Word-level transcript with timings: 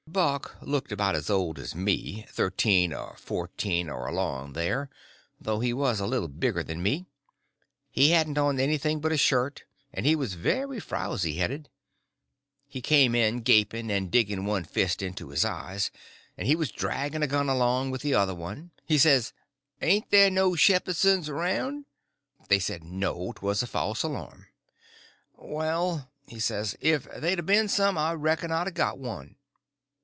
Buck 0.07 0.57
looked 0.61 0.91
about 0.91 1.15
as 1.15 1.29
old 1.29 1.57
as 1.57 1.73
me—thirteen 1.73 2.93
or 2.93 3.15
fourteen 3.17 3.89
or 3.89 4.07
along 4.07 4.51
there, 4.51 4.89
though 5.39 5.61
he 5.61 5.71
was 5.71 6.01
a 6.01 6.05
little 6.05 6.27
bigger 6.27 6.63
than 6.63 6.83
me. 6.83 7.05
He 7.89 8.09
hadn't 8.09 8.37
on 8.37 8.59
anything 8.59 8.99
but 8.99 9.13
a 9.13 9.17
shirt, 9.17 9.63
and 9.93 10.05
he 10.05 10.17
was 10.17 10.33
very 10.33 10.81
frowzy 10.81 11.35
headed. 11.37 11.69
He 12.67 12.81
came 12.81 13.15
in 13.15 13.39
gaping 13.39 13.89
and 13.89 14.11
digging 14.11 14.43
one 14.43 14.65
fist 14.65 15.01
into 15.01 15.29
his 15.29 15.45
eyes, 15.45 15.91
and 16.37 16.45
he 16.45 16.57
was 16.57 16.71
dragging 16.73 17.23
a 17.23 17.27
gun 17.27 17.47
along 17.47 17.89
with 17.89 18.01
the 18.01 18.13
other 18.13 18.35
one. 18.35 18.71
He 18.85 18.97
says: 18.97 19.31
"Ain't 19.81 20.11
they 20.11 20.29
no 20.29 20.57
Shepherdsons 20.57 21.29
around?" 21.29 21.85
They 22.49 22.59
said, 22.59 22.83
no, 22.83 23.31
'twas 23.37 23.63
a 23.63 23.67
false 23.67 24.03
alarm. 24.03 24.47
"Well," 25.37 26.11
he 26.27 26.41
says, 26.41 26.75
"if 26.81 27.07
they'd 27.17 27.39
a 27.39 27.43
ben 27.43 27.69
some, 27.69 27.97
I 27.97 28.11
reckon 28.11 28.51
I'd 28.51 28.67
a 28.67 28.71
got 28.71 28.99
one." 28.99 29.37